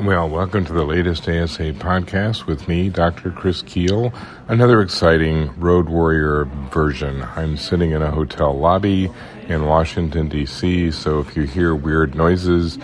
[0.00, 3.30] Well, welcome to the latest ASA podcast with me, Dr.
[3.30, 4.14] Chris Kuehl.
[4.48, 7.22] Another exciting Road Warrior version.
[7.36, 9.10] I'm sitting in a hotel lobby
[9.48, 12.78] in Washington, D.C., so if you hear weird noises,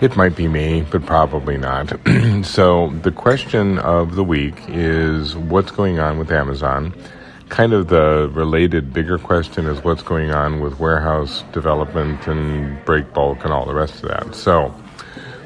[0.00, 1.92] it might be me, but probably not.
[2.42, 6.92] so, the question of the week is what's going on with Amazon?
[7.50, 13.14] Kind of the related bigger question is what's going on with warehouse development and break
[13.14, 14.34] bulk and all the rest of that.
[14.34, 14.74] So,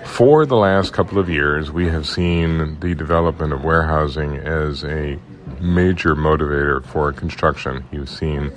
[0.05, 5.19] for the last couple of years, we have seen the development of warehousing as a
[5.61, 7.85] major motivator for construction.
[7.93, 8.53] You've seen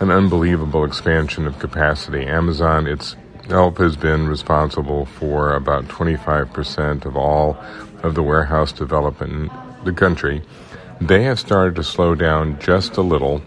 [0.00, 2.26] an unbelievable expansion of capacity.
[2.26, 7.56] Amazon itself has been responsible for about 25% of all
[8.02, 10.42] of the warehouse development in the country.
[11.00, 13.42] They have started to slow down just a little,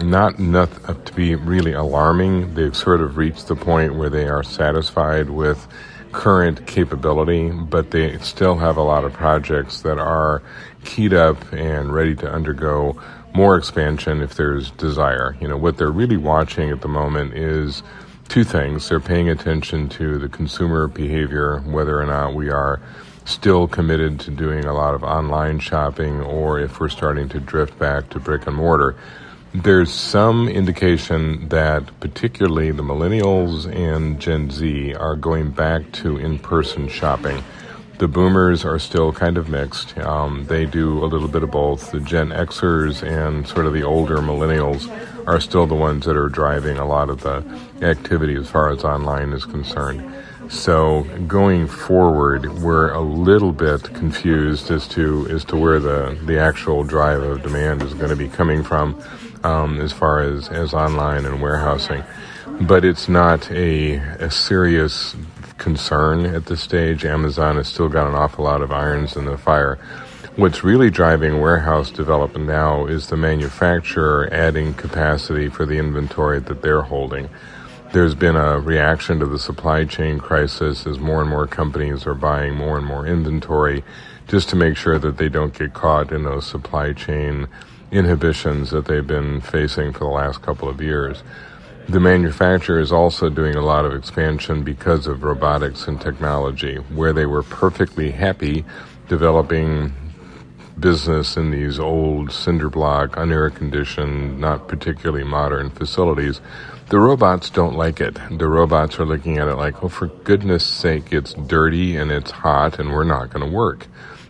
[0.00, 2.54] not enough to be really alarming.
[2.54, 5.66] They've sort of reached the point where they are satisfied with
[6.12, 10.42] current capability, but they still have a lot of projects that are
[10.84, 13.00] keyed up and ready to undergo
[13.34, 15.36] more expansion if there's desire.
[15.40, 17.82] You know, what they're really watching at the moment is
[18.28, 18.88] two things.
[18.88, 22.80] They're paying attention to the consumer behavior, whether or not we are
[23.24, 27.78] still committed to doing a lot of online shopping or if we're starting to drift
[27.78, 28.96] back to brick and mortar
[29.62, 36.38] there's some indication that particularly the millennials and Gen Z are going back to in
[36.38, 37.42] person shopping.
[37.98, 39.96] The boomers are still kind of mixed.
[39.98, 41.90] Um, they do a little bit of both.
[41.90, 44.90] The Gen Xers and sort of the older millennials
[45.26, 47.42] are still the ones that are driving a lot of the
[47.80, 50.12] activity as far as online is concerned.
[50.50, 56.38] So going forward, we're a little bit confused as to as to where the the
[56.38, 59.02] actual drive of demand is going to be coming from
[59.46, 62.02] um, as far as, as online and warehousing.
[62.62, 65.14] But it's not a, a serious
[65.58, 67.04] concern at this stage.
[67.04, 69.78] Amazon has still got an awful lot of irons in the fire.
[70.34, 76.60] What's really driving warehouse development now is the manufacturer adding capacity for the inventory that
[76.60, 77.30] they're holding.
[77.92, 82.14] There's been a reaction to the supply chain crisis as more and more companies are
[82.14, 83.84] buying more and more inventory
[84.28, 87.46] just to make sure that they don't get caught in those supply chain
[87.90, 91.22] inhibitions that they've been facing for the last couple of years.
[91.88, 97.12] The manufacturer is also doing a lot of expansion because of robotics and technology, where
[97.12, 98.64] they were perfectly happy
[99.08, 99.92] developing
[100.78, 106.40] business in these old cinder block, unair conditioned, not particularly modern facilities.
[106.88, 108.18] The robots don't like it.
[108.30, 112.30] The robots are looking at it like, oh, for goodness sake, it's dirty and it's
[112.30, 113.86] hot and we're not going to work.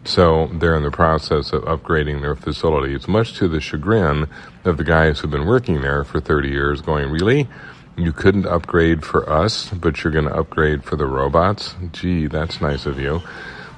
[0.06, 4.28] So they're in the process of upgrading their facilities, much to the chagrin
[4.65, 7.49] of the guys who've been working there for 30 years, going, Really?
[7.97, 11.75] You couldn't upgrade for us, but you're going to upgrade for the robots?
[11.93, 13.22] Gee, that's nice of you.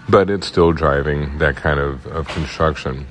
[0.08, 3.06] But it's still driving that kind of, of construction.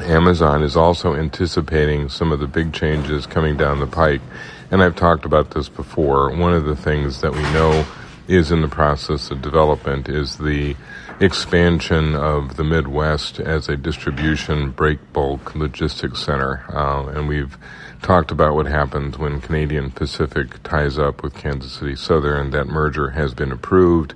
[0.00, 4.22] Amazon is also anticipating some of the big changes coming down the pike.
[4.70, 6.34] And I've talked about this before.
[6.34, 7.86] One of the things that we know
[8.26, 10.74] is in the process of development is the
[11.18, 16.64] expansion of the Midwest as a distribution break bulk logistics center.
[16.68, 17.56] Uh, and we've
[18.02, 22.50] talked about what happens when Canadian Pacific ties up with Kansas City Southern.
[22.50, 24.12] That merger has been approved.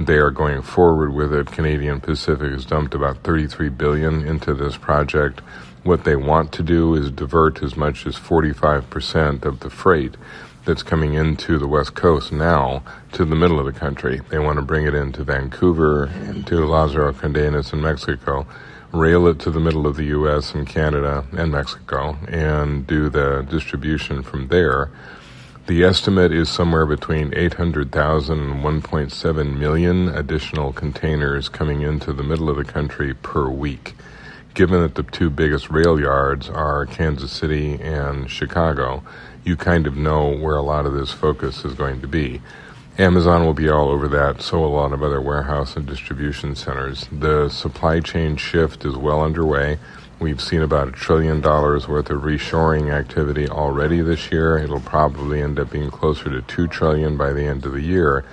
[0.00, 1.48] They are going forward with it.
[1.48, 5.40] Canadian Pacific has dumped about 33 billion into this project.
[5.82, 10.16] What they want to do is divert as much as 45% of the freight
[10.68, 14.20] that's coming into the West Coast now to the middle of the country.
[14.28, 18.46] They want to bring it into Vancouver, into Lázaro Cárdenas in Mexico,
[18.92, 20.54] rail it to the middle of the U.S.
[20.54, 24.90] and Canada and Mexico, and do the distribution from there.
[25.68, 32.50] The estimate is somewhere between 800,000 and 1.7 million additional containers coming into the middle
[32.50, 33.94] of the country per week.
[34.58, 39.04] Given that the two biggest rail yards are Kansas City and Chicago,
[39.44, 42.42] you kind of know where a lot of this focus is going to be.
[42.98, 47.06] Amazon will be all over that, so a lot of other warehouse and distribution centers.
[47.12, 49.78] The supply chain shift is well underway.
[50.18, 54.58] We've seen about a trillion dollars worth of reshoring activity already this year.
[54.58, 58.24] It'll probably end up being closer to two trillion by the end of the year.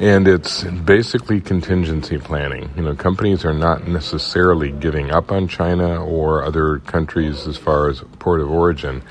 [0.00, 2.70] And it's basically contingency planning.
[2.74, 7.88] You know, companies are not necessarily giving up on China or other countries as far
[7.88, 9.02] as port of origin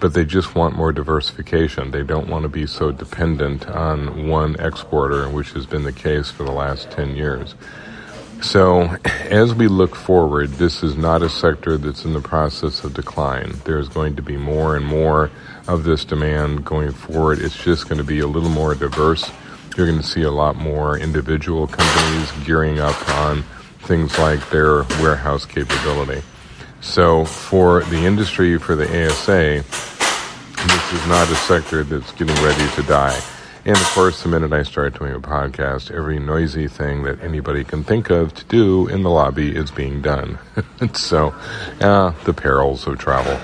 [0.00, 1.90] but they just want more diversification.
[1.90, 6.30] They don't want to be so dependent on one exporter, which has been the case
[6.30, 7.54] for the last 10 years.
[8.40, 12.94] So, as we look forward, this is not a sector that's in the process of
[12.94, 13.52] decline.
[13.64, 15.30] There's going to be more and more
[15.68, 17.38] of this demand going forward.
[17.38, 19.30] It's just going to be a little more diverse
[19.76, 23.42] You're going to see a lot more individual companies gearing up on
[23.80, 26.22] things like their warehouse capability.
[26.80, 29.64] So, for the industry, for the ASA,
[30.66, 33.20] this is not a sector that's getting ready to die.
[33.64, 37.62] And of course, the minute I start doing a podcast, every noisy thing that anybody
[37.62, 40.38] can think of to do in the lobby is being done.
[40.94, 41.34] so,
[41.80, 43.38] uh, the perils of travel.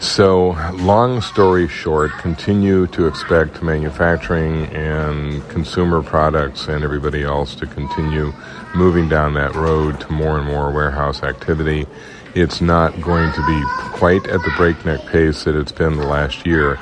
[0.00, 7.66] So, long story short, continue to expect manufacturing and consumer products and everybody else to
[7.66, 8.32] continue
[8.74, 11.86] moving down that road to more and more warehouse activity.
[12.34, 13.62] It's not going to be
[13.98, 16.78] quite at the breakneck pace that it's been the last year,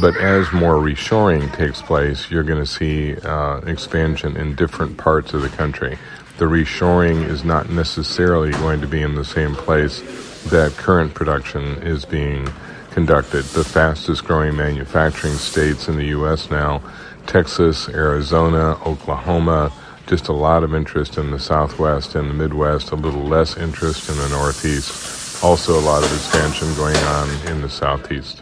[0.00, 5.34] but as more reshoring takes place, you're going to see uh, expansion in different parts
[5.34, 5.98] of the country.
[6.40, 10.00] The reshoring is not necessarily going to be in the same place
[10.44, 12.48] that current production is being
[12.92, 13.44] conducted.
[13.44, 16.50] The fastest growing manufacturing states in the U.S.
[16.50, 16.82] now
[17.26, 19.70] Texas, Arizona, Oklahoma,
[20.06, 24.08] just a lot of interest in the Southwest and the Midwest, a little less interest
[24.08, 25.44] in the Northeast.
[25.44, 28.40] Also, a lot of expansion going on in the Southeast.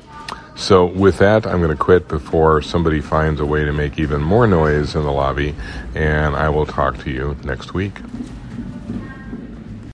[0.59, 4.21] So, with that, I'm going to quit before somebody finds a way to make even
[4.21, 5.55] more noise in the lobby,
[5.95, 8.01] and I will talk to you next week.